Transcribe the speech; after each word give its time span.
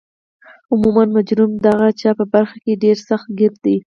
عموما 0.71 1.03
مجرم 1.15 1.51
د 1.63 1.65
هغه 1.73 1.89
چا 2.01 2.09
په 2.19 2.25
برخه 2.33 2.57
کې 2.63 2.79
ډیر 2.83 2.97
سخت 3.09 3.27
ګیره 3.39 3.57
دی 3.65 3.77